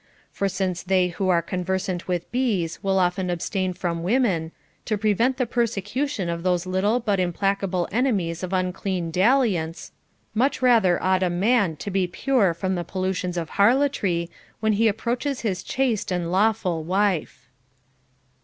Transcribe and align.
For 0.31 0.49
since 0.49 0.81
they 0.81 1.09
who 1.09 1.29
are 1.29 1.43
conversant 1.43 2.07
with 2.07 2.31
bees 2.31 2.81
will 2.81 2.97
often 2.97 3.29
abstain 3.29 3.71
from 3.73 4.01
women, 4.01 4.51
to 4.85 4.97
prevent 4.97 5.37
the 5.37 5.45
persecution 5.45 6.27
of 6.27 6.41
those 6.41 6.65
little 6.65 6.99
but 6.99 7.19
implacable 7.19 7.87
enemies 7.91 8.41
of 8.41 8.51
unclean 8.51 9.11
dalliance, 9.11 9.91
much 10.33 10.59
rather 10.59 10.99
ought 11.03 11.21
a 11.21 11.29
man 11.29 11.75
to 11.75 11.91
be 11.91 12.07
pure 12.07 12.55
from 12.55 12.73
the 12.73 12.83
pollutions 12.83 13.37
of 13.37 13.49
harlotry, 13.61 14.31
when 14.59 14.73
he 14.73 14.89
ap 14.89 14.97
proaches 14.97 15.41
his 15.41 15.61
chaste 15.61 16.11
and 16.11 16.31
lawful 16.31 16.83
wife. 16.83 17.47